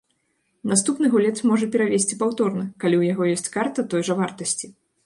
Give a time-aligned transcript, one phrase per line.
[0.71, 4.67] Наступны гулец можа перавесці паўторна, калі ў яго ёсць карта той жа вартасці.